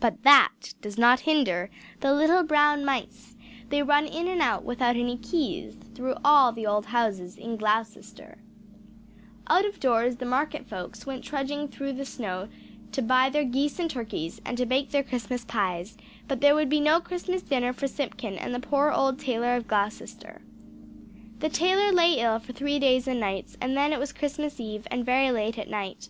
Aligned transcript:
But 0.00 0.24
that 0.24 0.74
does 0.80 0.98
not 0.98 1.20
hinder 1.20 1.70
the 2.00 2.12
little 2.12 2.42
brown 2.42 2.84
mice; 2.84 3.36
they 3.68 3.80
run 3.80 4.06
in 4.06 4.26
and 4.26 4.42
out 4.42 4.64
without 4.64 4.96
any 4.96 5.16
keys 5.16 5.76
through 5.94 6.16
all 6.24 6.50
the 6.50 6.66
old 6.66 6.86
houses 6.86 7.36
in 7.38 7.56
Gloucester! 7.56 8.38
Out 9.46 9.64
of 9.64 9.78
doors 9.78 10.16
the 10.16 10.26
market 10.26 10.66
folks 10.68 11.06
went 11.06 11.22
trudging 11.22 11.68
through 11.68 11.92
the 11.92 12.04
snow 12.04 12.48
to 12.90 13.02
buy 13.02 13.30
their 13.30 13.44
geese 13.44 13.78
and 13.78 13.88
turkeys, 13.88 14.40
and 14.44 14.58
to 14.58 14.66
bake 14.66 14.90
their 14.90 15.04
Christmas 15.04 15.44
pies; 15.44 15.96
but 16.26 16.40
there 16.40 16.56
would 16.56 16.68
be 16.68 16.80
no 16.80 16.98
Christmas 17.00 17.42
dinner 17.42 17.72
for 17.72 17.86
Simpkin 17.86 18.34
and 18.36 18.52
the 18.52 18.58
poor 18.58 18.90
old 18.90 19.20
Tailor 19.20 19.54
of 19.54 19.68
Gloucester. 19.68 20.42
The 21.38 21.48
tailor 21.50 21.92
lay 21.92 22.14
ill 22.14 22.40
for 22.40 22.52
three 22.52 22.80
days 22.80 23.06
and 23.06 23.20
nights; 23.20 23.56
and 23.60 23.76
then 23.76 23.92
it 23.92 24.00
was 24.00 24.12
Christmas 24.12 24.58
Eve, 24.58 24.88
and 24.90 25.06
very 25.06 25.30
late 25.30 25.56
at 25.56 25.70
night. 25.70 26.08